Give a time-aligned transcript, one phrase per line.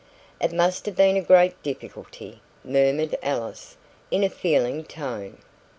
[0.41, 3.77] "It must have been a great difficulty," murmured Alice,
[4.09, 5.37] in a feeling tone.